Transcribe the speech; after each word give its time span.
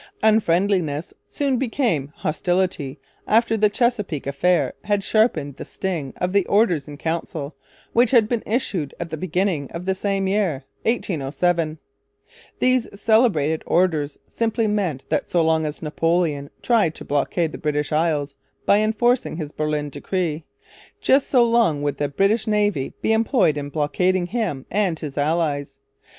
Unfriendliness 0.23 1.13
soon 1.29 1.57
became 1.57 2.11
Hostility 2.15 2.97
after 3.27 3.55
the 3.55 3.69
Chesapeake 3.69 4.25
affair 4.25 4.73
had 4.85 5.03
sharpened 5.03 5.53
the 5.57 5.63
sting 5.63 6.11
of 6.17 6.33
the 6.33 6.43
Orders 6.47 6.87
in 6.87 6.97
Council, 6.97 7.55
which 7.93 8.09
had 8.09 8.27
been 8.27 8.41
issued 8.47 8.95
at 8.99 9.11
the 9.11 9.15
beginning 9.15 9.69
of 9.71 9.85
the 9.85 9.93
same 9.93 10.25
year, 10.25 10.63
1807. 10.85 11.77
These 12.57 12.99
celebrated 12.99 13.61
Orders 13.67 14.17
simply 14.27 14.65
meant 14.67 15.07
that 15.09 15.29
so 15.29 15.43
long 15.43 15.67
as 15.67 15.83
Napoleon 15.83 16.49
tried 16.63 16.95
to 16.95 17.05
blockade 17.05 17.51
the 17.51 17.59
British 17.59 17.91
Isles 17.91 18.33
by 18.65 18.79
enforcing 18.79 19.37
his 19.37 19.51
Berlin 19.51 19.91
Decree, 19.91 20.45
just 20.99 21.29
so 21.29 21.43
long 21.43 21.83
would 21.83 21.97
the 21.99 22.09
British 22.09 22.47
Navy 22.47 22.95
be 23.03 23.13
employed 23.13 23.55
in 23.55 23.69
blockading 23.69 24.25
him 24.25 24.65
and 24.71 24.97
his 24.99 25.15
allies. 25.15 25.77